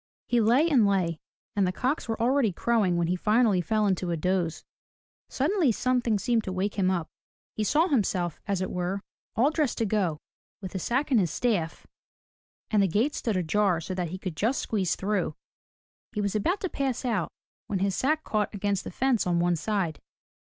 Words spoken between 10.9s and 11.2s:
THE TOWER WINDOW sack and